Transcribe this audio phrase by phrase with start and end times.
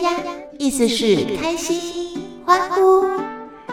[0.00, 3.04] 呀呀，意思是开心、欢呼。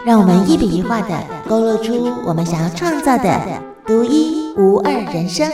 [0.04, 5.50] 让我们一笔一画的勾勒出我们想要创造的独一无二人生。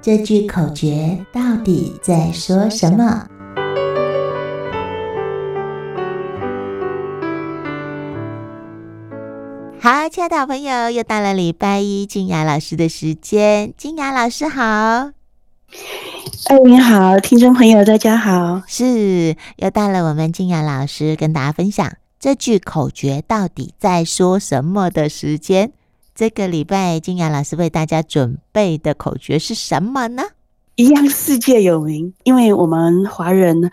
[0.00, 3.26] 这句口诀到底在说什么？
[9.90, 13.72] 好，亲爱的好朋友，又到了礼拜一静雅老师的时间。
[13.78, 14.62] 静雅老师好，
[16.44, 18.60] 哎，你好，听众朋友，大家好。
[18.66, 25.72] 是，又到了我们静雅老师跟大家分享这句口诀到底在说什么的时间。
[26.14, 30.22] 这个礼拜，静雅老师为大家准备的口诀是什么呢？
[30.74, 33.70] 一样世界有名，因为我们华人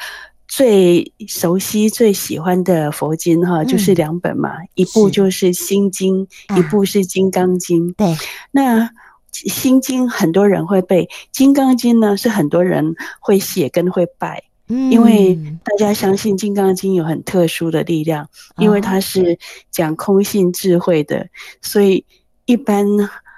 [0.56, 6.26] 最熟悉、最喜欢的佛经哈，就是两本嘛，嗯、一部就是《心经》，
[6.58, 7.90] 一部是《金刚经》。
[7.96, 8.16] 对，
[8.52, 8.84] 那
[9.32, 11.04] 《心经》很多人会背，
[11.34, 19.38] 《金刚经》呢是很多人会写跟会拜，嗯，因为大家相信《金刚经》有很特殊的力量，因为它是
[19.72, 21.28] 讲空性智慧的，
[21.62, 22.06] 所以。
[22.48, 22.86] 一般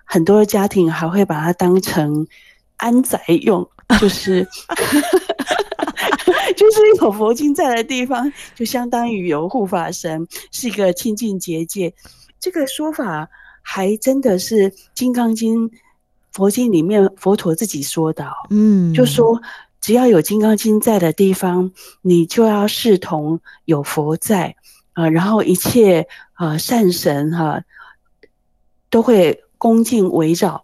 [0.04, 2.28] 很多家庭还会把它当成
[2.76, 3.66] 安宅用，
[4.00, 4.46] 就是
[6.56, 11.94] 就是有佛经在的地方，就相当于有护法神，是一个清净结界。
[12.40, 13.28] 这个说法
[13.62, 15.70] 还真的是《金刚经》
[16.32, 19.42] 佛经里面佛陀自己说的，嗯，就说
[19.82, 21.72] 只要有《金刚经》在的地方，
[22.02, 24.56] 你就要视同有佛在
[24.94, 27.62] 啊，然后一切啊善神哈。
[28.90, 30.64] 都会恭敬围绕，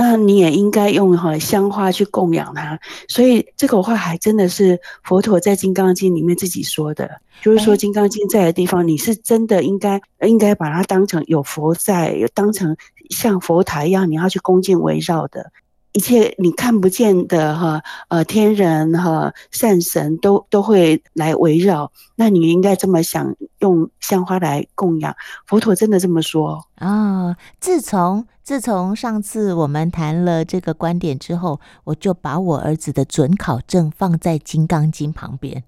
[0.00, 2.78] 那你也应该用哈香花去供养它。
[3.08, 12.76] 所以这个话还真的是佛陀在《金刚经》里面自己说的，就是说《金刚经》在的地方，你是真的应该应该把它当成有佛在，当成
[13.10, 15.50] 像佛台一样，你要去恭敬围绕的。
[15.98, 21.90] 一切你看不见的哈，呃，天人哈，善神都都会来围绕。
[22.14, 25.12] 那你应该这么想，用香花来供养。
[25.44, 27.34] 佛陀真的这么说哦。
[27.58, 35.64] 自从自从上次我们谈了这个观点之后，我就把我儿子的准考证放在《金刚经》旁边。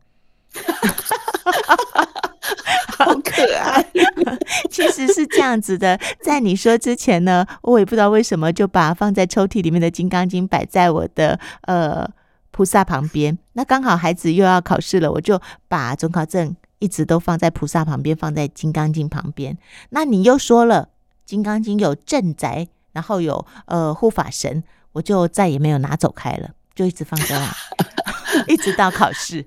[3.00, 3.84] 好可爱，
[4.70, 5.98] 其实是这样子的。
[6.22, 12.06] 在你说之前呢，我也不知道为什么就把放在抽屉里面的《金刚经》摆在我的呃
[12.50, 13.38] 菩萨旁边。
[13.54, 19.56] 那刚好孩子又要考试了，我就把准考证一直都放在菩萨旁边，放在《金刚经》旁边。
[19.90, 20.84] 那你又说了，
[21.24, 24.62] 《金刚经》有镇宅，然后有呃护法神，
[24.92, 29.46] 我就再也没有拿走开了，就一直放在那，一直到考试。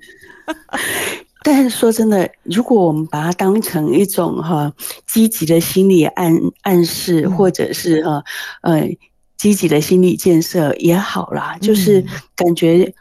[1.44, 4.72] 但是说真的，如果我们把它当成一种哈
[5.06, 8.24] 积极的心理暗暗示，或者是哈
[8.62, 8.90] 呃
[9.36, 12.06] 积极的心理建设也好啦，就是
[12.36, 12.94] 感觉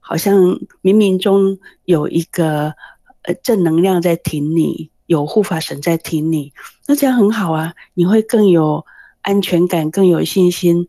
[0.00, 0.34] 好像
[0.82, 2.74] 冥冥中有一个
[3.22, 6.54] 呃正能量在挺你，有护法神在挺你，
[6.86, 8.86] 那这样很好啊，你会更有
[9.20, 10.88] 安全感，更有信心，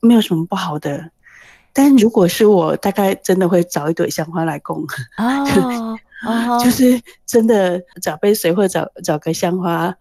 [0.00, 1.10] 没有什么不好的。
[1.72, 4.84] 但如果是我，大概真的会找一朵香花来供。
[5.16, 5.98] 哦。
[6.22, 9.94] 啊，就是真的找杯水或者找找个香花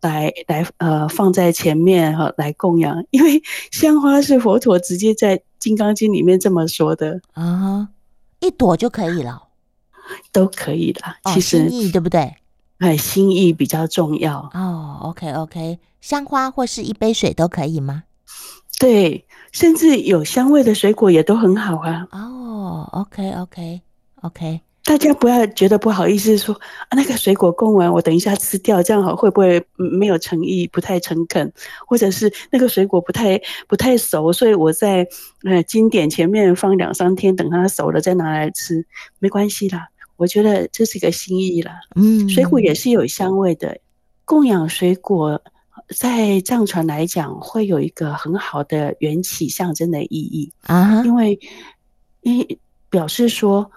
[0.00, 7.88] 来来呃放在前面哈来供养， 因为香花是佛陀直接在《金刚经》里面这么说的啊，
[8.40, 9.42] 一朵就可以了，
[10.32, 11.00] 都可以的。
[11.32, 12.34] 其实心意对不对？
[12.78, 15.00] 哎，心意比较重要哦。
[15.02, 18.04] OK OK，香花或是一杯水都可以吗？
[18.78, 22.06] 对，甚至有香味的水果也都很好啊。
[22.12, 23.82] 哦，OK OK
[24.22, 24.60] OK。
[24.88, 26.54] 大家不要觉得不好意思说
[26.88, 31.52] 啊，那个水果供完，我等一下吃掉，这样好会不会没有诚意，不太诚恳？
[31.86, 35.06] 或者是那个水果不太不太熟，所以我在
[35.44, 38.82] 呃经典前面放两三天，等它熟了再拿来吃，
[39.18, 39.86] 没关系啦。
[40.16, 41.80] 我觉得这是一个心意啦。
[41.94, 43.78] 嗯，水果也是有香味的，
[44.24, 45.38] 供养水果
[45.94, 51.38] 在藏传来讲会有一个很好的缘起象征的意义啊，因为
[52.22, 52.58] 因
[52.88, 53.70] 表示说。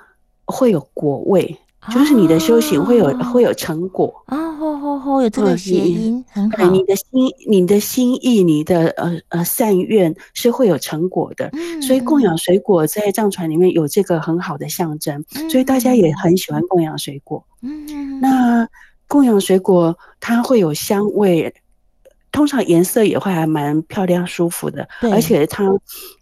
[0.52, 1.58] 会有果位，
[1.92, 4.52] 就是你的修行会有、哦、会有成果啊！
[4.54, 6.70] 吼吼吼，有这个谐音很好。
[6.70, 7.08] 你的心、
[7.50, 11.50] 你的心意、你的呃呃善愿是会有成果的。
[11.54, 17.44] 嗯、所以供养水果在藏传里面有这个很好的象征，嗯、所以大家也很喜欢供养水果。
[17.64, 18.68] 嗯，那
[19.08, 21.52] 供养水果它会有香味。
[22.32, 25.66] 通常颜色也会还蛮漂亮、舒服的，对而且它，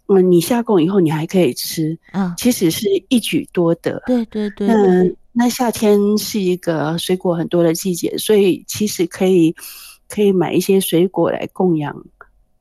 [0.08, 4.02] 嗯，你下供以后你还可以吃，啊，其实是一举多得。
[4.06, 9.54] 对对对，那那夏天是一个水果很多的季节，所以其实可以
[10.08, 11.94] 可以买一些水果来供养，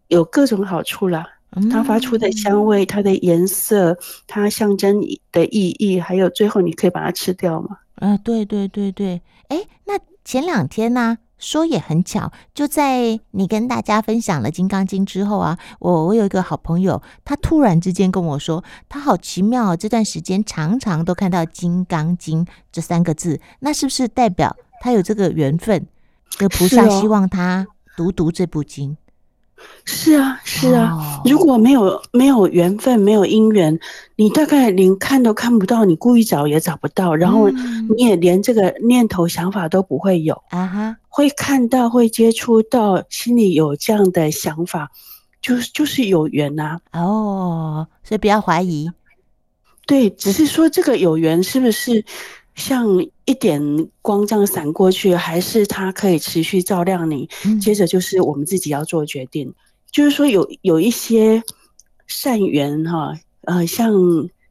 [0.08, 1.26] 有各种好处啦。
[1.72, 3.98] 它发出的香味，它的颜色，
[4.28, 5.02] 它象征
[5.32, 7.78] 的意义，还有最后你可以把它吃掉嘛？
[7.96, 25.88] 啊，对对对对，哎，那前两天呢、啊，说也很巧，就在你跟大家分享了《金刚经》之后啊，我我有一个好朋友，他突然之间跟我说，他好奇妙，这段时间常常都看到《金刚经》这三个字，那是不是代表他有这个缘分？
[26.32, 27.66] 这菩萨希望他
[27.98, 28.98] 读读这部经。
[29.86, 33.80] 是啊，是啊，如果没有没有缘分，没有姻缘，
[34.16, 44.92] 你大概连看都看不到，你故意找也找不到，然后你也连这个念头想法都不会有啊哈，会看到会接触到，心里有这样的想法，
[45.42, 46.78] 就是就是有缘呐。
[46.94, 48.92] 哦，所以不要怀疑，
[49.88, 52.06] 对，只是说这个有缘是不是？
[52.60, 52.86] 像
[53.24, 57.28] 一点光这样闪过去，还是它可以持续照亮你？
[57.60, 59.52] 接着就是我们自己要做决定，
[59.92, 61.42] 就是说有有一些
[62.06, 63.94] 善缘哈，呃，像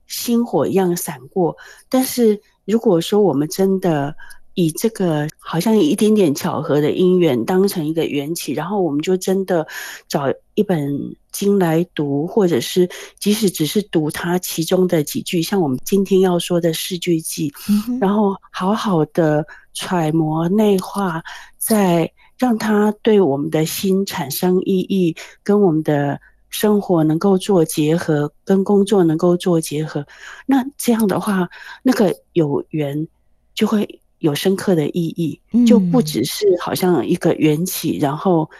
[0.06, 1.54] 星火一样闪过。
[1.88, 4.16] 但是如果说我们真的
[4.54, 9.66] 以这个好像一点点巧合的因缘当成一个缘起，然后我们就真的
[10.06, 12.86] 找一本经来读，或者是
[13.18, 17.50] 即使只是读它其中的几句，像我们今天要说的四句偈，
[17.98, 19.42] 然后好好的
[19.72, 21.22] 揣摩内化，
[21.56, 30.06] 再让它对我们的心产生意义，跟我们的生活能够做结合，跟工作能够做结合，
[30.44, 31.48] 那这样的话，
[31.82, 33.08] 那个有缘
[33.54, 34.02] 就会。
[34.18, 38.50] 有深刻的意义，就不只是好像一个缘起，然后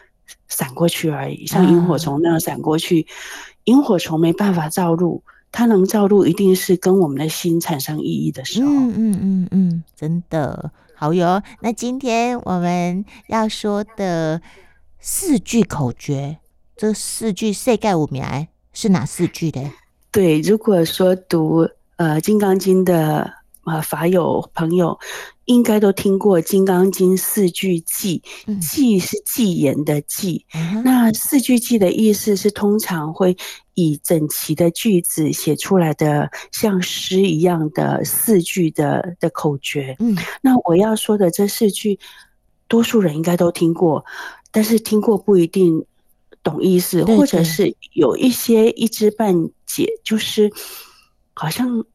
[0.49, 3.07] 闪过去而已，像萤火虫那样闪过去。
[3.65, 8.71] 萤火虫没办法照路，它能照路，一定是跟我们的心产生意义的时候。
[8.71, 11.43] 嗯嗯嗯嗯，真的好哟。
[11.61, 14.41] 那今天我们要说的
[15.01, 16.39] 四句口诀，
[16.77, 18.23] 这四句世界五名
[18.73, 19.61] 是哪四句的？
[20.13, 23.35] 对，如果说读呃《金刚经》的。
[23.65, 24.99] 啊，法友朋友
[25.49, 28.21] 应该都听过《金刚经》四句偈，
[28.61, 30.43] 偈是偈言的偈。
[30.85, 33.35] 那四句偈的意思是，通常会
[33.73, 39.97] 以整齐的句子写出来的，像诗一样的四句的的口诀。
[40.01, 41.99] 嗯，那我要说的这四句，
[42.69, 44.05] 多数人应该都听过，
[44.51, 45.83] 但是听过不一定
[46.43, 50.53] 懂意思，或者是有一些一知半解，就是
[51.33, 51.87] 好像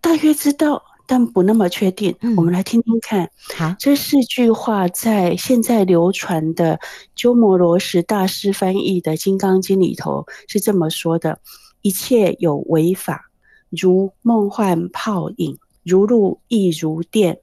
[0.00, 0.84] 大约知道。
[1.10, 3.28] 但不那么确定，我们来听听看。
[3.56, 6.78] 好，这四句话在现在流传的
[7.16, 11.40] 鸠摩罗什大师翻译的《金刚经》里头是这么说的：
[11.82, 13.28] 一切有为法，
[13.70, 17.40] 如梦幻泡影，如露亦如电，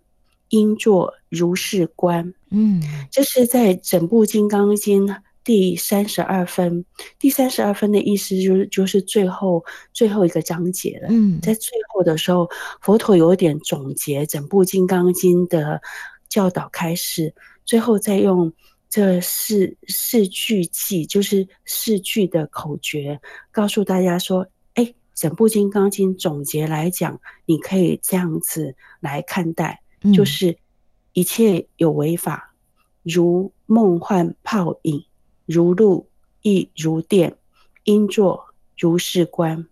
[0.48, 2.34] 应作如是观。
[2.50, 2.82] 嗯，
[3.12, 5.08] 这是在整部《金刚经》。
[5.48, 6.84] 第三十二分，
[7.18, 9.64] 第三十二分的意思就是就是最后
[9.94, 11.08] 最后一个章节了。
[11.10, 12.50] 嗯，在最后的时候，
[12.82, 15.82] 佛陀有一点总结整部《金刚经》的
[16.28, 17.34] 教导开始，
[17.64, 18.52] 最后再用
[18.90, 23.18] 这四四句偈，就是四句的口诀，
[23.50, 29.82] 告诉大家说：哎，整部《金刚经》总结来讲，你可以这样子来看待，
[30.14, 30.58] 就是
[31.14, 32.54] 一切有为法，
[33.02, 35.07] 如梦幻泡影。
[35.48, 36.08] 如露
[36.44, 37.36] 亦如电，
[37.86, 38.46] 应作
[38.78, 39.66] 如是观。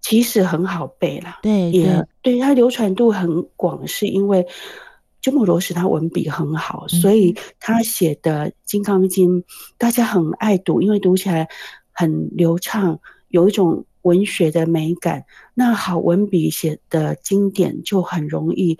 [0.00, 4.46] 其实很好背啦，对，对，也对它流传度很广，是因为
[5.20, 9.42] 鸠摩罗什他文笔很好，嗯、所以他写的《金刚经》
[9.76, 11.46] 大家很爱读，因为读起来
[11.92, 15.22] 很流畅，有一种文学的美感。
[15.52, 18.78] 那好文笔写的经典就很容易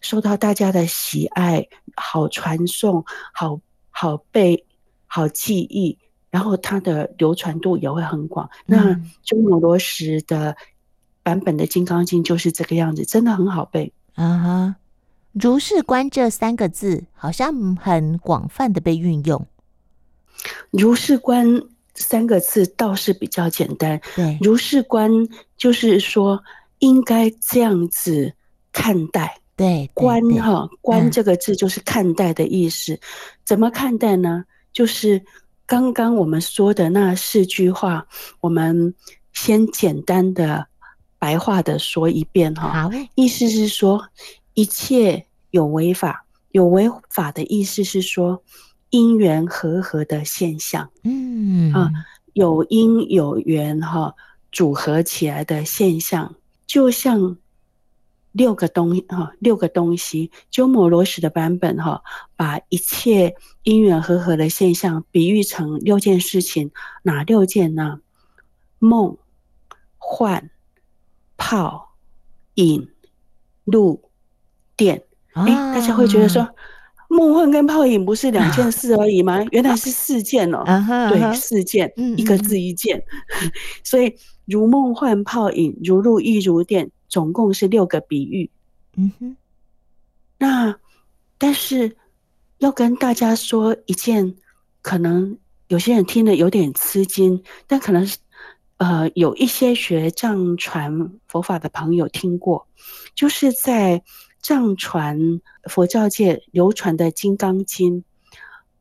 [0.00, 3.60] 受到大家的喜爱，好传颂，好
[3.90, 4.64] 好背。
[5.06, 5.98] 好记忆，
[6.30, 8.48] 然后它的流传度也会很广。
[8.66, 10.56] 那鸠摩罗什的
[11.22, 13.92] 版本的《金刚经》就是这个样子，真的很好背。
[14.14, 14.76] 啊哈，
[15.32, 19.46] 如是观这三个字好像很广泛的被运用。
[20.70, 21.46] 如是观
[21.94, 24.00] 三个字倒是比较简单。
[24.14, 25.10] 对，如是观
[25.56, 26.42] 就是说
[26.80, 28.32] 应该这样子
[28.72, 29.38] 看待。
[29.56, 32.98] 对，观哈，观这个字就是看待的意思。
[33.44, 34.44] 怎么看待呢？
[34.74, 35.24] 就是
[35.64, 38.06] 刚刚我们说的那四句话，
[38.40, 38.94] 我们
[39.32, 40.66] 先简单的
[41.18, 42.82] 白话的说一遍哈。
[42.82, 44.06] 好，意思是说，
[44.52, 48.42] 一切有为法，有为法的意思是说，
[48.90, 50.90] 因缘和合的现象。
[51.04, 51.90] 嗯啊，
[52.34, 54.14] 有因有缘哈，
[54.52, 56.34] 组合起来的现象，
[56.66, 57.38] 就像
[58.34, 60.28] 六个东哈，六个东西。
[60.50, 62.02] 鸠摩罗什的版本哈，
[62.34, 66.72] 把一切因缘和合的现象比喻成六件事情，
[67.04, 68.00] 哪六件呢？
[68.80, 69.16] 梦、
[69.98, 70.50] 幻、
[71.36, 71.94] 泡、
[72.54, 72.88] 影、
[73.64, 74.10] 露、
[74.76, 75.04] 电。
[75.34, 76.48] 哎，大家会觉得说，
[77.08, 79.44] 梦幻跟泡影不是两件事而已吗？
[79.52, 80.64] 原来是四件哦。
[81.08, 83.00] 对，四件，一个字一件。
[83.84, 84.12] 所以
[84.44, 86.90] 如梦幻泡影，如露亦如电。
[87.14, 88.50] 总共是六个比喻，
[88.96, 89.36] 嗯哼。
[90.36, 90.76] 那
[91.38, 91.96] 但是
[92.58, 94.34] 要跟大家说一件，
[94.82, 98.18] 可能有些人听了有点吃惊，但可能是
[98.78, 102.66] 呃有一些学藏传佛法的朋友听过，
[103.14, 104.02] 就是在
[104.42, 105.40] 藏传
[105.70, 108.00] 佛教界流传的《金刚经》，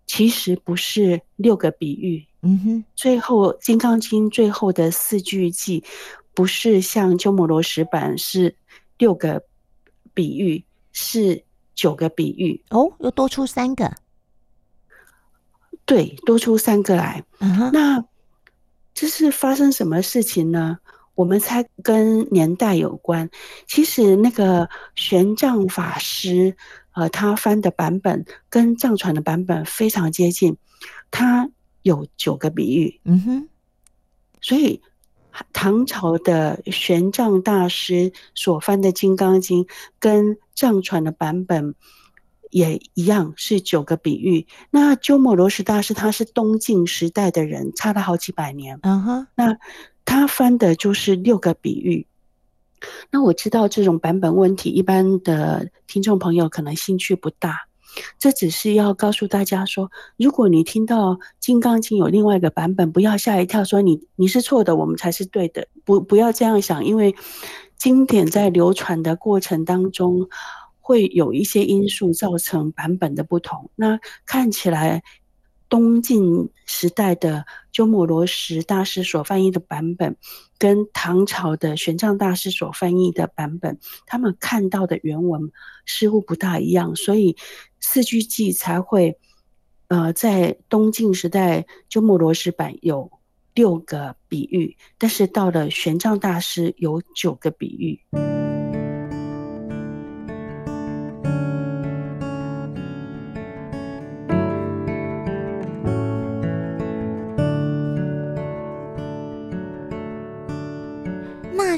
[0.07, 2.83] 其实不是六个比喻，嗯哼。
[2.95, 5.83] 最后《金刚经》最后的四句偈。
[6.33, 8.55] 不是像鸠摩罗什版是
[8.97, 9.43] 六个
[10.13, 11.43] 比喻，是
[11.75, 13.93] 九个比喻哦，又多出三个。
[15.85, 17.23] 对，多出三个来。
[17.39, 18.03] 嗯哼，那
[18.93, 20.79] 这是发生什么事情呢？
[21.13, 23.29] 我们猜跟年代有关。
[23.67, 26.55] 其实那个玄奘法师，
[26.93, 30.57] 呃，他翻的版本跟藏传的版本非常接近，
[31.11, 31.49] 他
[31.83, 32.99] 有九个比喻。
[33.03, 33.49] 嗯哼，
[34.41, 34.81] 所以。
[35.51, 39.65] 唐朝的玄奘大师所翻的《金刚经》
[39.99, 41.75] 跟藏传的版本
[42.51, 44.45] 也一样，是九个比喻。
[44.69, 48.79] 那鸠摩罗什大师他是东晋时代的人，差了好几百年。
[48.83, 49.57] 嗯哼，那
[50.05, 52.05] 他翻的就是六个比喻。
[53.09, 57.67] 那我知道这种版本问题，一般的听众朋友可能兴趣不大。
[58.19, 65.67] 这只是要告诉大家说，如果你听到《金刚经》有另外一个版本，不要吓一跳，说你你是错的，我们才是对的。
[65.85, 67.15] 不，不要这样想，因为
[67.77, 70.27] 经典在流传的过程当中，
[70.79, 73.69] 会有一些因素造成版本的不同。
[73.75, 75.03] 那看起来。
[75.69, 80.15] 东晋时代的鸠摩罗什大师所翻译的版本，
[80.63, 85.51] 跟唐朝的玄奘大师所翻译的版本，他们看到的原文
[85.85, 87.35] 似乎不大一样，所以
[87.81, 89.17] 四句记才会，
[89.89, 93.11] 呃，在东晋时代鸠摩罗什版有
[93.53, 97.99] 六个比喻，但是到了玄奘大师有九个比喻。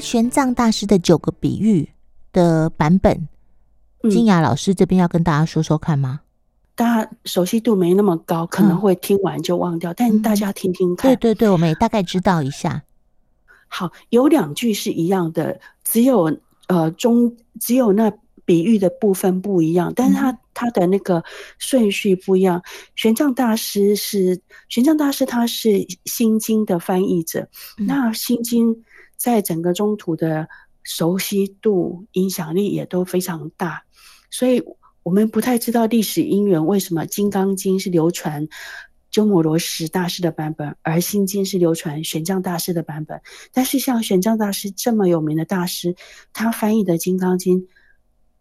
[0.06, 1.88] 玄奘大师的九个比喻
[2.32, 3.26] 的版本，
[4.08, 6.20] 金雅老师这边要跟大家说说看吗？
[6.76, 11.10] 大家熟悉度没那么高，可能会听完就忘掉，嗯、但大家听听看。
[11.10, 12.84] 对对对，我们也大概知道一下。
[13.66, 18.12] 好，有两句是一样的，只有呃中只有那
[18.44, 21.24] 比喻的部分不一样，但是他他的那个
[21.58, 22.62] 顺序不一样。
[22.94, 27.48] 玄奘大师是玄奘大师，他是心经的翻译者，
[27.78, 28.84] 嗯、那心经。
[29.16, 30.48] 在整个中土的
[30.82, 33.82] 熟悉度、影响力也都非常大，
[34.30, 34.62] 所以
[35.02, 38.46] 我们不太知道历史因缘，为什么《金刚经》是流传
[39.10, 43.20] 鸠摩罗什大师的版本，而《心经》是流传玄奘大师的版本。
[43.52, 45.96] 但是像玄奘大师这么有名的大师，
[46.32, 47.62] 他翻译的《金刚经》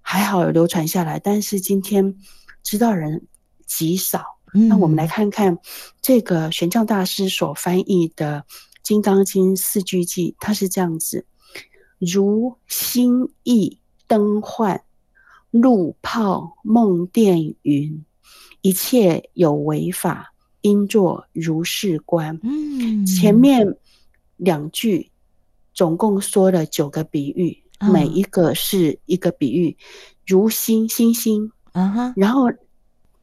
[0.02, 2.16] 还好有流传下来，但是今天
[2.62, 3.26] 知道人
[3.66, 4.24] 极少。
[4.54, 5.58] 那我们来看看
[6.00, 8.46] 这个玄奘大师所翻译的。
[8.86, 11.26] 《金刚经》四句偈，它是这样子：
[11.98, 14.84] 如心意灯幻，
[15.50, 18.06] 露泡梦电云，
[18.62, 22.40] 一切有为法，应作如是观。
[22.44, 23.76] 嗯，前面
[24.38, 25.10] 两句
[25.74, 29.76] 总共说了九个比喻，每一个是一个比喻。
[30.28, 32.14] 如心，心心，嗯哼。
[32.16, 32.52] 然后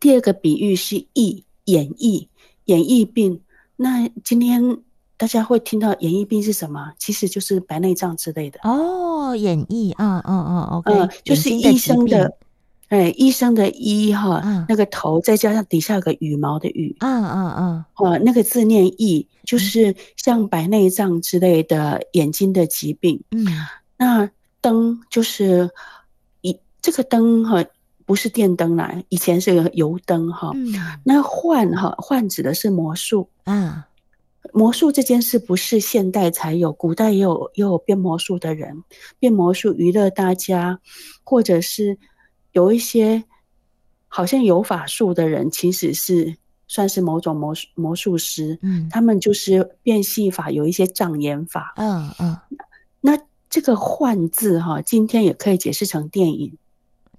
[0.00, 2.26] 第二个比喻是意演绎
[2.64, 3.40] 演绎病。
[3.76, 4.82] 那今天。
[5.16, 6.92] 大家会听到眼翳病是什么？
[6.98, 9.36] 其实就是白内障之类的哦。
[9.36, 12.36] 眼翳，嗯嗯嗯，OK，嗯，就是医生的，
[12.88, 23.22] 哎，医生的医哈，嗯、那个头再加上底下有个羽毛的羽，嗯嗯嗯，哦，那个字念翳，就是像白内障之类的眼睛的疾病。
[23.30, 23.46] 嗯，
[23.96, 24.28] 那
[24.60, 25.70] 灯就是
[26.42, 27.64] 一这个灯哈，
[28.04, 30.50] 不是电灯啦，以前是个油灯哈。
[30.54, 33.82] 嗯，那幻哈幻指的是魔术，嗯。
[34.52, 38.82] 魔术这件事不是现代才有，古代也有，也有变魔术的人，
[39.18, 40.80] 变魔术娱乐大家，
[41.22, 41.98] 或者是
[42.52, 43.24] 有一些
[44.08, 52.36] 好像有法术的人，其实是算是某种魔术魔术师，嗯，他们就是变戏法，有一些障眼法，嗯嗯。
[53.00, 53.18] 那
[53.50, 56.56] 这个“幻”字哈，今天也可以解释成电影。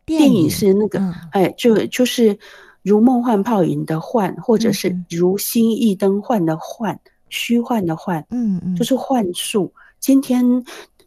[0.06, 2.38] 电影，是那个，嗯、哎，就就是
[2.82, 7.00] 如梦幻泡影的“幻”，或者是如星翼灯幻的“幻”，
[7.34, 9.74] 虚幻的“幻”，嗯嗯，就是幻术。
[10.00, 10.63] 今天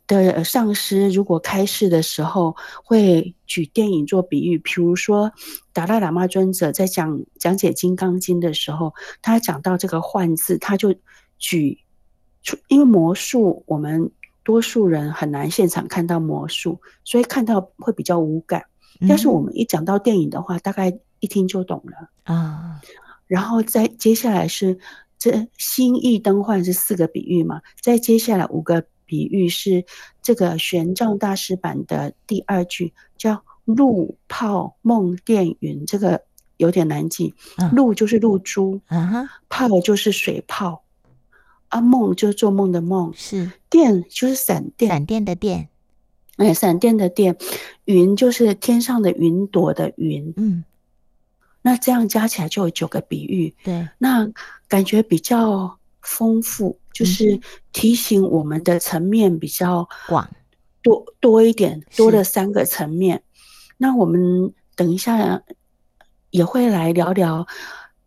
[0.06, 5.32] 的上师如果开示的时候，会举电影做比喻，比如说
[5.72, 8.92] 达赖喇嘛尊者在讲讲解《金刚经》的时候，
[9.22, 10.94] 他讲到这个“幻”字，他就
[11.38, 11.78] 举
[12.42, 14.10] 出，因为魔术我们。
[14.46, 18.64] 多数人很难现场看到魔术，所以看到会比较无感。
[19.08, 22.80] 但是我们一讲到电影的话，大概一听就懂了啊。
[23.26, 24.78] 然后再接下来是
[25.18, 27.62] 这心意灯幻是四个比喻嘛？
[27.80, 29.84] 再接下来五个比喻是
[30.22, 36.22] 这个玄奘大师版的第二句，叫露泡梦电云，这个
[36.56, 37.34] 有点难记。
[37.72, 38.80] 露就是露珠，
[39.48, 40.82] 泡就是水泡。
[41.68, 45.68] 啊，梦就是做梦的梦，是电就是闪电，闪电的电，
[46.36, 47.36] 哎，闪电的电，
[47.86, 50.64] 云就是天上的云朵的云，嗯，
[51.66, 54.24] 那这样加起来就有九个比喻，对，那
[54.68, 57.40] 感觉比较丰富，就是
[57.72, 60.30] 提醒我们的层面比较广，
[60.80, 63.20] 多多一点，多了三个层面。
[63.78, 65.42] 那我们等一下
[66.30, 67.44] 也会来聊聊，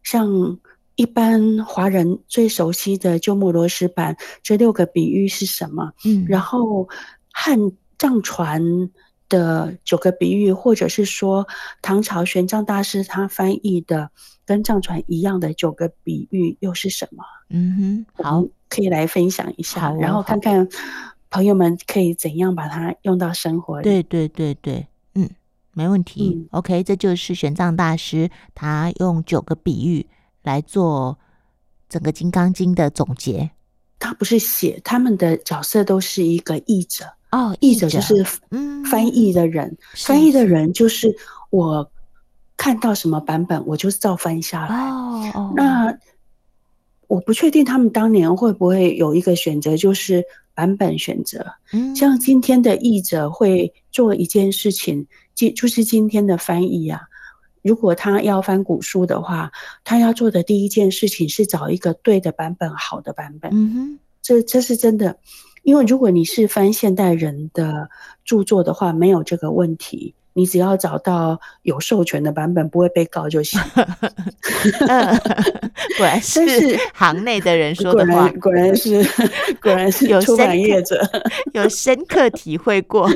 [0.03, 0.57] 像。
[0.95, 5.93] 一般华人最熟悉的鸠摩罗什版这六个比喻是什么？
[6.03, 6.89] 嗯，然后
[7.31, 7.57] 汉
[7.97, 8.61] 藏传
[9.29, 11.47] 的九个比喻，或者是说
[11.81, 14.11] 唐朝玄奘大师他翻译的
[14.45, 17.23] 跟藏传一样的九个比喻又是什么？
[17.49, 20.67] 嗯哼，好，可以来分享一下，哦、然后看看
[21.29, 23.83] 朋友们可以怎样把它用到生活里。
[23.83, 25.29] 对对对对，嗯，
[25.73, 26.33] 没问题。
[26.35, 30.07] 嗯、OK，这就是玄奘大师他用九个比喻。
[30.41, 31.19] 来做
[31.89, 33.51] 整个《金刚经》的总结，
[33.99, 41.15] 他不是写，他们的角色都是一个译者哦，译者就是嗯，翻译的人，翻译的人就是
[41.49, 41.91] 我
[42.57, 44.75] 看到什么版本，我就照翻下来。
[45.31, 45.97] 哦，那
[47.07, 51.45] 我不确定他们当年会不会有一个选择，就是版本选择。
[51.71, 57.01] 嗯，像今天的译者会做一件事情，今就是今天的翻译啊。
[57.61, 59.51] 如果他要翻古书的话，
[59.83, 63.51] 他要做的第一件事情是找一个对的版本，好的版本。
[63.53, 65.17] 嗯哼，这这是真的，
[65.63, 67.89] 因为如果你是翻现代人的
[68.23, 70.15] 著作的话，没有这个问题。
[70.33, 73.59] 你只要找到有授权的版本，不会被告就行。
[75.97, 79.03] 果然是行内的人说的话，果然是
[79.61, 81.01] 果然是出版业者
[81.51, 83.09] 有深刻体会过。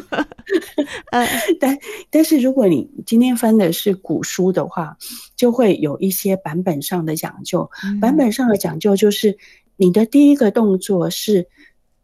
[1.14, 1.26] 嗯，
[1.62, 1.78] 但
[2.10, 4.98] 但是如果你今天翻的是古书的话，
[5.38, 7.70] 就会有一些版本上的讲究。
[8.02, 9.38] 版本上的讲究就是，
[9.78, 11.48] 你的第一个动作是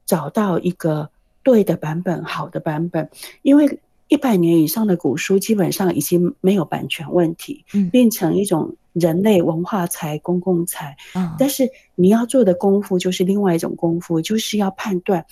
[0.09, 1.09] 找到一个
[1.43, 3.07] 对的版本，好的版本，
[3.43, 3.79] 因为。
[4.09, 10.97] 一百年以上的古书基本上已经没有版权问题，嗯，变成一种人类文化财、公共财。
[11.13, 15.23] 嗯，但是你要做的功夫就是另外一种功夫，就是要判断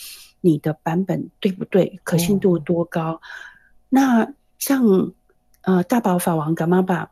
[0.41, 3.19] 你的版本对不对，可信度多高。
[3.89, 5.11] 那像
[5.61, 7.09] 呃大宝法王噶玛巴，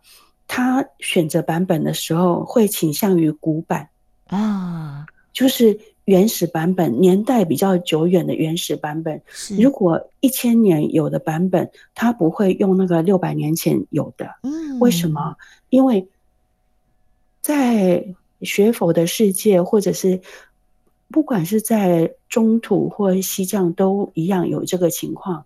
[0.47, 3.89] 他选择版本的时候会倾向于古版
[4.27, 5.79] 啊，就是。
[6.05, 9.21] 原始版本，年代比较久远的原始版本，
[9.59, 14.29] 如果一千年有的版本，它不会用那个六百年前有的。
[14.43, 15.35] 嗯，为什么？
[15.69, 16.07] 因为
[17.41, 18.05] 在
[18.41, 20.21] 学佛的世界，或者是
[21.09, 25.45] 不管是在中土或西藏，都一样有这个情况，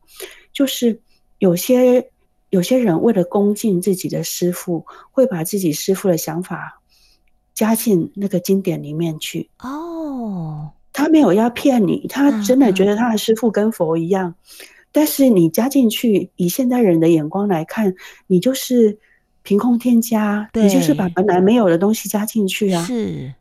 [0.51, 0.99] 就是
[1.37, 2.11] 有些
[2.49, 6.75] 有些人为了恭敬自己的师父，会把自己师父的想法。
[7.55, 9.88] 加进那个经典里面去哦，
[10.99, 14.35] 他没有要骗你，他真的觉得他的师傅跟佛一样，
[14.91, 17.95] 但是你加进去，以现代人的眼光来看，
[18.27, 18.99] 你就是
[19.41, 22.83] 凭空添加，你就是把本来没有的东西加进去啊。
[22.83, 23.33] 是，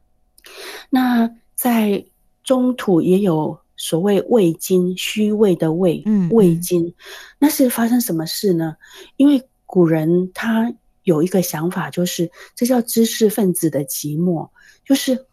[0.90, 2.04] 那在
[2.44, 6.94] 中土也有所谓味精，虚伪的味，嗯，味精，
[7.40, 8.76] 那是发生什么事呢？
[9.16, 10.72] 因为古人他。
[11.04, 14.46] 有一个想法，就是这叫知识分子的寂寞，
[14.84, 15.24] 就是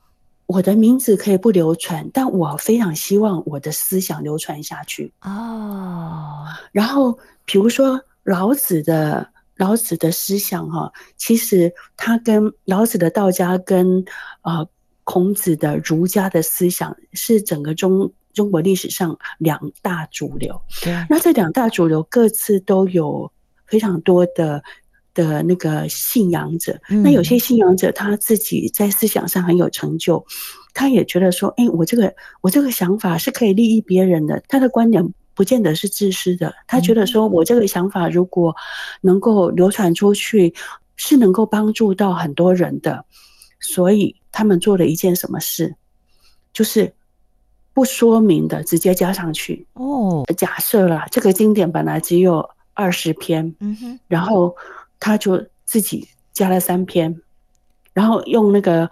[0.48, 6.46] 我的名字可以不流传，但我非常希望我的思想流传下去哦。
[6.72, 9.28] 然后，比如说老子的
[9.58, 14.06] 老子的思想哈，其实他跟老子的道家跟
[14.44, 14.68] 呃
[15.04, 20.62] 孔子的儒家的思想是整个中中国历史上两大主流。
[20.84, 23.32] 对，那这两大主流各自都有
[23.66, 24.64] 非常多的。
[25.16, 30.24] 的那个信仰者，那有些信仰者他自己在思想上很有成就，
[30.76, 38.56] 他也觉得说，哎，我这个我这个想法是可以利益别人的，他的观点不见得是自私的，他觉得说我这个想法如果
[39.02, 40.54] 能够流传出去，
[40.98, 43.04] 是能够帮助到很多人的，
[43.60, 45.74] 所以他们做了一件什么事，
[46.54, 46.94] 就是
[47.74, 49.66] 不说明的直接加上去。
[49.74, 54.56] 哦，假设啦，这个经典本来只有二十篇，嗯哼，然后
[55.00, 57.22] 他就自己加了三篇，
[57.94, 58.90] 然后用那个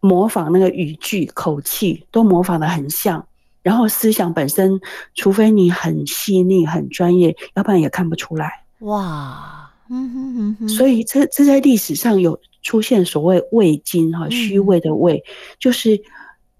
[0.00, 3.26] 模仿那个语句、口气都模仿的很像。
[3.62, 4.80] 然后思想本身，
[5.14, 8.64] 除非你很细腻、很专业，要不然也看不出来。
[8.78, 10.68] 哇，嗯哼哼哼。
[10.68, 15.22] 所以这这在历史上有出现所谓“伪经”哈，虚伪的“伪”，
[15.60, 16.00] 就是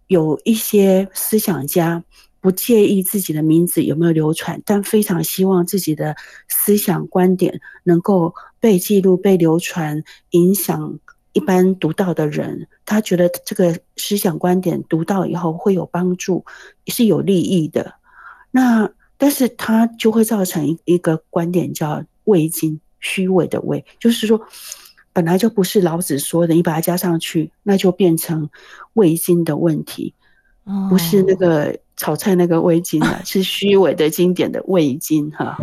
[0.09, 2.05] 有一些思想家
[2.43, 6.15] 不介意自己的名字有没有流传，但非常希望自己的
[6.49, 10.99] 思想观点能够被记录、被流传，影响。
[11.33, 16.45] 一般读到的人，他觉得这个思想观点读到以后会有帮助，
[16.89, 17.95] 是有利益的。
[18.51, 24.41] 那但是他就会造成一个观点叫“伪经”，虚伪的“伪”，就是说
[25.13, 28.51] 本来就不是老子说的，你把它加上去，那就变成
[28.95, 30.13] 伪经的问题，
[30.89, 35.57] 不是那个炒菜那个味精了， 是虚伪的经典的伪经哈。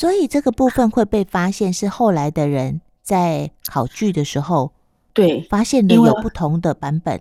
[0.00, 4.72] 所以这个部分会被发现，是后来的人在考据的时候，
[5.12, 7.20] 对，发现的有不同的版本。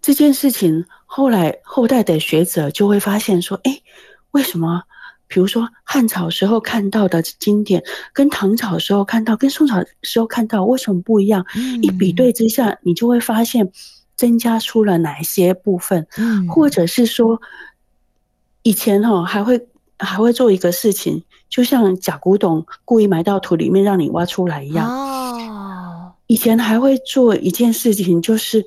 [0.00, 3.80] 这件事情后来后代的学者就会发现说，哎，
[4.30, 4.84] 为什么？
[5.26, 11.44] 比如说汉朝时候看到的经典，跟唐朝时候看到，跟宋朝时候看到，为什么不一样？
[11.82, 13.68] 一比对之下，你就会发现
[14.14, 16.06] 增加出了哪些部分，
[16.48, 17.42] 或者是说
[18.62, 19.66] 以前哈还会
[19.98, 21.22] 还会做一个事情。
[21.48, 24.88] 就像假古董故意埋到土里面让你挖出来一样。
[24.90, 28.66] 哦，以前还会做一件事情，就是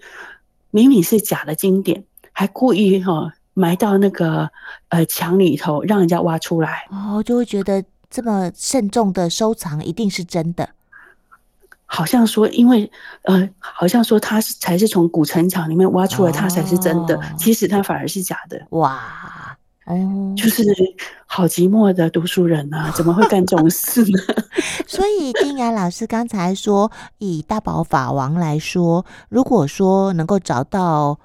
[0.72, 4.50] 明明是假的经典，还故意哈埋到那个
[4.88, 6.88] 呃墙里头，让人家挖出来。
[6.89, 10.70] 哦，就会觉得这么慎重的收藏一定是真的。
[11.86, 12.89] 好像说，因为
[13.24, 17.20] 呃，好像说它是才是从古城墙里面挖出来，它才是真的。
[17.38, 18.65] 其实它反而是假的。
[18.70, 19.49] 哇。
[19.89, 20.63] 哦，就是
[21.25, 24.19] 好寂寞的读书人啊，怎么会干这种事呢？
[24.86, 31.19] 所以金雅老师刚才说，以大宝法王来说，如果说能够找到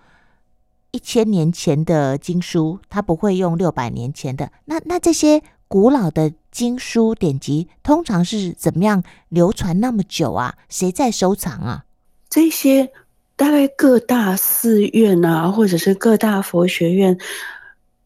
[0.92, 4.50] 一千年前的经书，他不会用六百年前的。
[4.64, 10.55] 那那这些古老的经书典籍，通常是怎么样流传那么久啊？
[10.70, 11.85] 谁在收藏啊？
[12.31, 12.90] 这些
[13.37, 17.18] 大概各大寺院啊，或者是各大佛学院。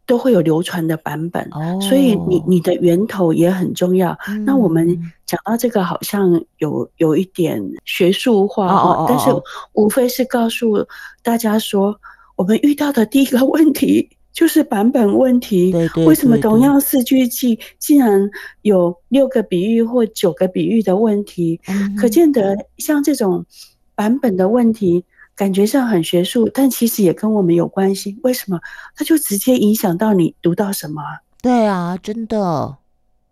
[0.09, 1.47] 都会有流传的版本，
[1.79, 4.17] 所以你你的源头也很重要。
[4.43, 9.29] 那我们讲到这个，好像有有一点学术化，但是
[9.73, 10.83] 无非是告诉
[11.21, 11.95] 大家说，
[12.35, 15.71] 我们遇到的第一个 问题就是版本问题。
[16.07, 18.27] 为什么同样四句记竟然
[18.63, 21.61] 有六个比喻或九个比喻的问题？
[22.01, 23.45] 可见得像这种
[23.93, 25.05] 版本的问题。
[25.39, 28.19] 感觉上很学术，但其实也跟我们有关系。
[28.23, 28.59] 为什么？
[28.93, 31.01] 它就直接影响到你读到什么？
[31.41, 32.75] 对啊，真的。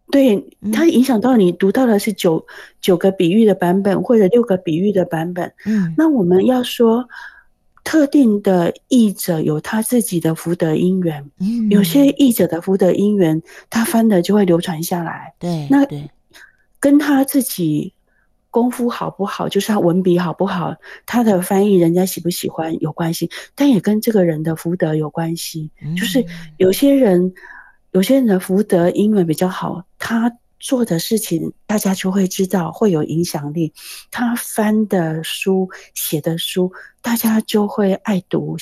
[0.10, 0.42] 对，
[0.72, 2.48] 它影响到你读到的是九
[2.80, 5.52] 九个比喻的版本，或者六个比喻的版本。
[5.66, 7.10] 嗯，那我们要说
[7.84, 11.30] 特定的译者有他自己的福德因缘。
[11.42, 15.34] 嗯，有些译者的福德因缘，他翻的就会流传下来。
[15.38, 15.86] 对，那
[16.80, 17.92] 跟他自己。
[18.50, 25.70] 功夫好不好，就是他文笔好不好，他的翻译人家喜不喜欢有关系，但也跟这个人的福德有关系。
[25.96, 26.26] 就是
[26.58, 27.34] 有些人，
[27.92, 33.74] 有些人的福德英文比较好，他做的事情大家就会知道，会有影响力。
[34.10, 38.58] 他翻的书、写的书，大家就会爱读，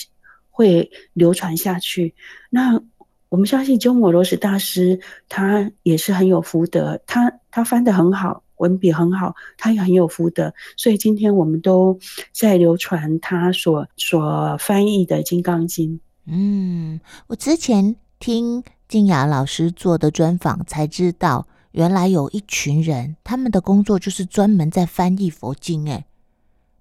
[0.49, 2.15] 会流传下去。
[2.49, 2.81] 那
[3.29, 8.43] 我们相信鸠摩罗什大师，他也是很有福德，他他翻的很好。
[8.57, 11.97] 文笔很好，他也很有福德，所以今天我们都
[12.31, 15.91] 在流传他所所翻译的《金刚经》。
[16.27, 25.89] 嗯，我之前听静雅老师做的专访，才知道原来有一群人，他们的工作就是专门在翻译佛经。
[25.89, 26.05] 哎，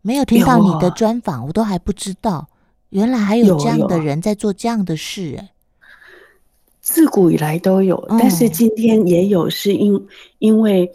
[0.01, 2.49] 没有听到你的专访，我都还不知道，
[2.91, 5.37] 原来还有这样的人在做这样的事。
[5.39, 5.51] 哎，
[6.81, 10.07] 自古以来都有，但是今天也有，是因
[10.39, 10.91] 因为。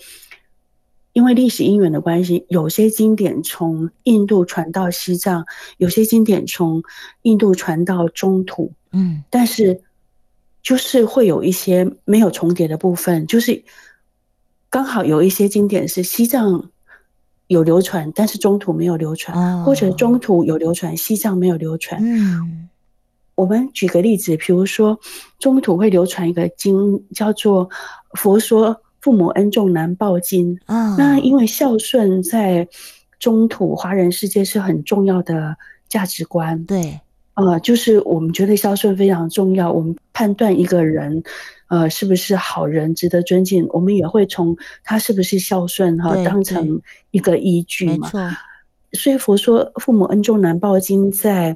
[1.20, 6.82] 因为历史因缘的关系，有些经典从印度传到西藏，有些经典从
[7.24, 8.72] 印度传到中土。
[8.94, 9.82] 嗯，但是
[10.64, 13.62] 就是会有一些没有重叠的部分，就是
[14.70, 16.70] 刚好有一些经典是西藏
[17.48, 22.00] 有流传，但是中土没有流传，哦、或者中土有流传，西藏没有流传。
[22.02, 22.70] 嗯，
[23.36, 24.98] 我们举个例子，比如说
[25.38, 27.68] 中土会流传一个经，叫做
[28.14, 30.96] 《佛说父母恩重难报经》啊。
[30.98, 32.68] 那因为孝顺在
[33.20, 35.56] 中土华人世界是很重要的
[35.88, 36.64] 价值观。
[36.66, 37.00] 对。
[37.36, 39.72] 呃，就是我们觉得孝顺非常重要。
[39.72, 41.24] 我们判断一个人，
[41.70, 46.82] 呃，是不是好人，值得尊敬，我们也会从他是不是孝顺哈，当成
[47.12, 48.12] 一个依据嘛。
[48.92, 51.56] 所以佛说“父母恩重难报经”在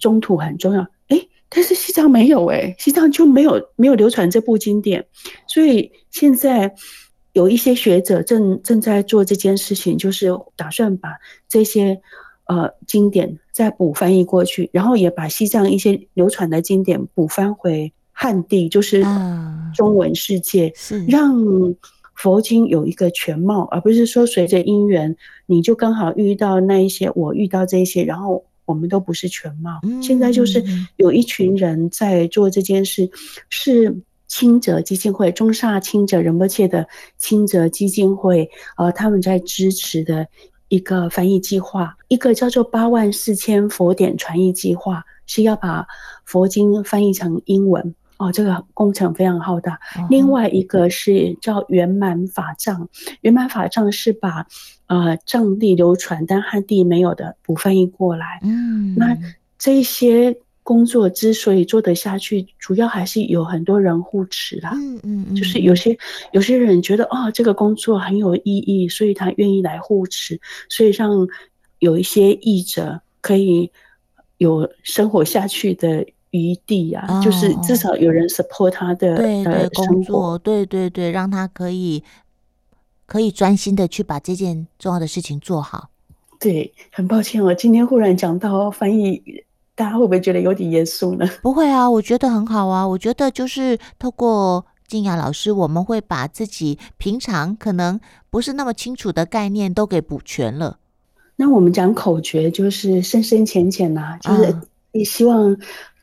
[0.00, 0.84] 中土很重要。
[1.54, 5.06] 哎，但是西藏没有哎，西藏就没有没有流传这部经典。
[5.46, 6.74] 所以现在
[7.32, 11.10] 有一些学者正正在做这件事情，就是打算把
[11.48, 12.00] 这些。
[12.46, 19.02] 呃，经典再补翻译过去，然后也把西藏一些流传的经典补翻回汉地，就是
[19.74, 21.42] 中文世界，是让
[22.14, 29.80] 佛经有一个全貌，而不是说随着因缘，你就刚好遇到那一些，我遇到这些，然后我们都不是全貌。
[30.02, 30.64] 现在就是
[30.96, 33.10] 有一群人在做这件事，
[33.48, 33.96] 是
[34.26, 40.26] 清泽基金会，中萨清泽仁波切的清泽基金会，呃，他们在支持的。
[40.68, 45.86] 一个翻译计划，一个叫做八万四千佛典传译计划，是要把
[46.24, 49.78] 佛经翻译成英文哦，这个工程非常浩大。
[49.94, 50.08] Uh-huh.
[50.08, 52.88] 另外一个是叫圆满法藏，
[53.20, 54.46] 圆满法藏是把
[54.86, 58.40] 呃藏地流传但汉地没有的不翻译过来。
[58.42, 59.16] 嗯，那
[59.58, 60.36] 这些。
[60.66, 64.70] 工作之所以做得下去，主要还是有很多人护持啦。
[64.72, 65.94] 嗯嗯嗯，就是有些
[66.32, 71.28] 有些人觉得啊、哦，这个工作很有意义，所以他愿意来护持，所以让
[71.80, 73.70] 有一些译者可以
[74.38, 77.04] 有生活下去的余地啊。
[77.10, 82.02] 哦、就是至少有人 support 他的对对工作，对对对，让他可以
[83.06, 85.90] 可以专心的去把这件重要的事情做好。
[86.40, 89.22] 对，很抱歉，我今天忽然讲到翻译。
[89.76, 91.28] 大家会不会觉得有点严肃呢？
[91.42, 92.86] 不会啊，我觉得很好啊。
[92.86, 97.98] 我觉得就是透过静雅老师，我们会把自己平常可能
[98.30, 100.78] 不是那么清楚的概念都给补全了。
[101.34, 104.56] 那我们讲口诀就是深深浅浅呐，就是
[104.92, 105.56] 也希望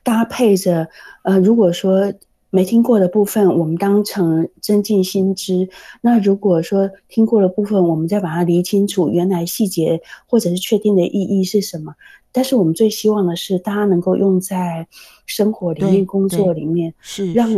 [0.04, 0.82] 搭配着、
[1.24, 2.12] 嗯、呃，如果说。
[2.54, 5.70] 没听过的部分，我们当成增进新知。
[6.02, 11.96] 那如果说听过的部分，我们再把它理清楚，原来细节或者是确定的意义是什么。
[12.34, 14.86] 但是我们最希望的是，大家能够用在
[15.26, 17.50] 生活里面、工作里面，是让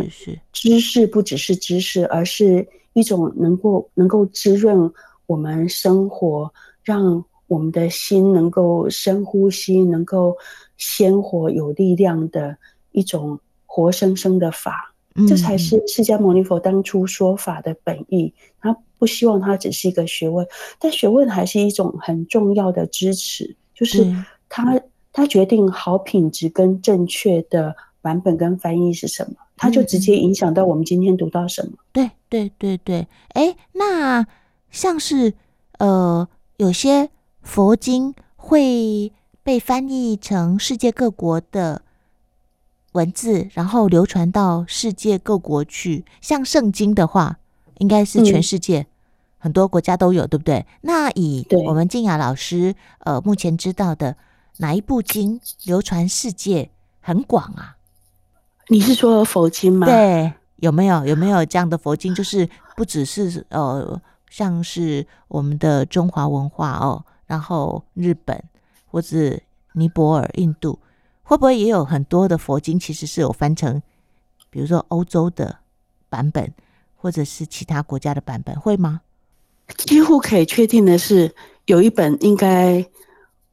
[0.51, 4.91] 知识不只是知识，而是一种能够能够滋润
[5.25, 6.53] 我们生活，
[6.83, 10.37] 让我们的心能够深呼吸，能够
[10.77, 12.55] 鲜活有力量的
[12.91, 13.39] 一种。
[13.75, 14.93] 活生生的法，
[15.27, 18.31] 这才是释迦牟尼佛当初说法的本意。
[18.61, 24.05] 他不希望它只是一个学问，但学问还是一种很重要的支持，就是
[24.47, 24.79] 他
[25.11, 31.71] 他决定好品质跟正确的版本跟翻译是什么，他就直接影响到我们今天读到什么。
[31.91, 34.23] 对对对对，哎，那
[34.69, 35.33] 像是
[35.79, 37.09] 呃，有些
[37.41, 41.81] 佛经会被翻译成世界各国的。
[42.93, 46.05] 文字，然后流传到世界各国去。
[46.21, 47.37] 像圣经的话，
[47.79, 48.87] 应该是全世界
[49.37, 50.65] 很多国家都有，嗯、对不对？
[50.81, 54.15] 那以我们静雅老师呃目前知道的
[54.57, 56.69] 哪一部经流传世界
[57.01, 57.77] 很广啊？
[58.69, 59.85] 你是说佛经吗？
[59.85, 62.15] 对，有没有有没有这样的佛经？
[62.15, 68.41] 就是不只是呃，像是我们的中华文化哦，然后日本
[68.89, 69.39] 或者
[69.73, 70.77] 尼泊尔、印度。
[71.23, 73.81] 会不会也有很多的佛经其实是有翻成，
[74.49, 75.57] 比如说欧洲的
[76.09, 76.53] 版本，
[76.95, 79.01] 或者是其他国家的版本，会吗？
[79.77, 81.33] 几乎可以确定的是，
[81.65, 82.85] 有一本应该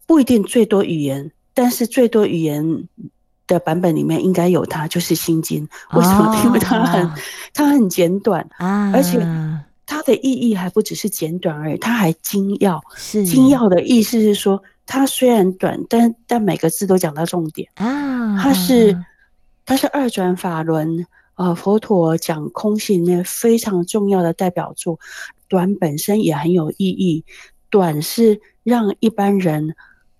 [0.06, 2.88] 不一定最多语言，但是最多语言
[3.46, 5.66] 的版本里面应该有它，就是《心经》。
[5.96, 6.42] 为什么？
[6.44, 7.10] 因为它很
[7.54, 9.18] 它很简短啊，而且
[9.90, 12.80] 它的意义还不只是简短而已，它还精要。
[12.96, 14.62] 是精要的意思是说。
[14.92, 18.36] 它虽然短，但但每个字都讲到重点啊！
[18.42, 18.98] 它是
[19.64, 24.98] 它是二转法轮，呃，佛陀讲空性里面非常重要的代表作。
[25.46, 27.24] 短本身也很有意义，
[27.70, 29.76] 短是让一般人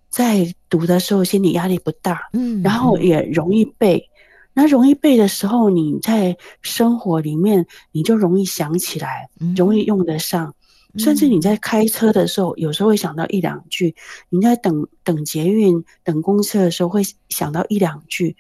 [0.09, 4.09] 在读的时候心理压力不大，嗯，然后也容易背。
[4.53, 10.55] 那容易背的时候，你在生活里面你就容易想起来，容易用得上。
[10.99, 13.95] 甚至你在开车的时候，有时候会想到一两句；
[14.29, 18.37] 你在等等捷运、等公车的时候，会想到一两句。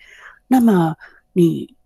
[0.48, 0.96] 那么
[1.32, 1.76] 你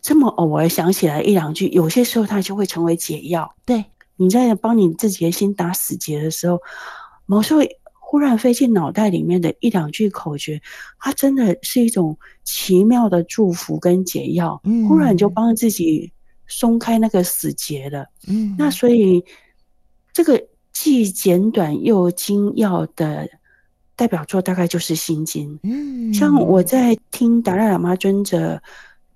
[0.00, 3.54] 这么偶尔想起来一两句，有些时候它就会成为解药。
[3.64, 3.84] 对，
[4.16, 6.60] 你在帮你自己的心打死结的时候，
[7.24, 7.60] 某时候
[8.08, 10.62] 忽然飞进脑袋里面的一两句口诀，
[11.00, 14.60] 它真的是一种奇妙的祝福跟解药。
[14.62, 16.12] 嗯，忽然就帮自己
[16.46, 18.06] 松开那个死结了。
[18.28, 19.24] 嗯，那所以
[20.12, 20.40] 这个
[20.72, 23.28] 既简短又精要的
[23.96, 25.52] 代表作，大概就是《心经》。
[25.64, 28.62] 嗯，像我在听达赖喇嘛尊者。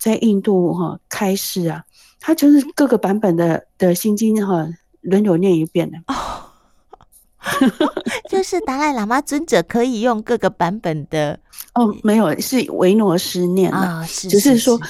[0.00, 1.84] 在印度哈开示啊，
[2.20, 4.66] 他就是各个版本的的心经哈
[5.02, 6.14] 轮流念一遍的哦，
[8.28, 11.38] 就是达赖喇嘛尊者可以用各个版本的
[11.74, 14.80] 哦，没有是维诺斯念啊，只是说，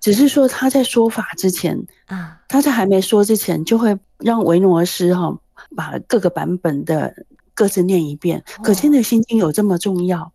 [0.00, 5.36] 只是说他在说法之前啊，他在还没说之前，就会让维诺斯哈
[5.76, 7.14] 把各个版本的
[7.54, 10.32] 各自念一遍，哦、可见的心经有这么重要。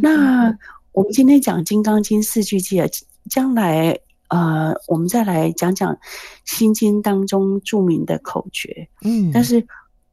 [0.00, 0.56] 那
[0.92, 2.90] 我们今天讲《金刚经》四句偈。
[3.30, 3.96] 将来，
[4.30, 5.94] 呃，我们再来讲讲
[6.44, 8.88] 《心经》当中著名的口诀。
[9.02, 9.64] 嗯，但是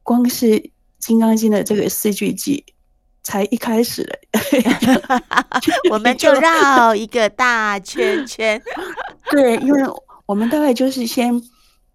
[0.04, 0.46] 光是
[1.10, 2.62] 《金刚经》的这个四句偈，
[3.24, 4.14] 才一开始了，
[5.90, 8.62] 我们就绕一个大圈圈。
[9.32, 9.82] 对，因为
[10.24, 11.42] 我们大概就是先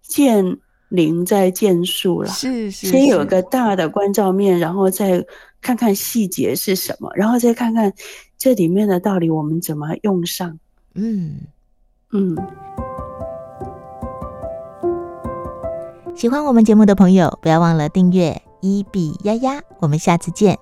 [0.02, 0.58] 见
[0.90, 5.24] 灵再见树了，是，是是，先有个大的关照面，然后再
[5.62, 7.90] 看看细节是什么，然后再看看
[8.36, 10.58] 这里面的道理，我们怎么用上。
[10.94, 11.40] 嗯。
[12.12, 12.36] 嗯，
[16.14, 20.58] 喜欢我们节目的朋友，不要忘了订阅伊比丫丫，我们下次见。